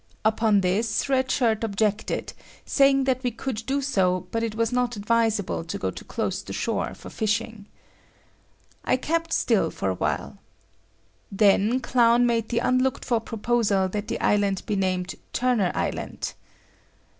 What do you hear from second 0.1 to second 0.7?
Upon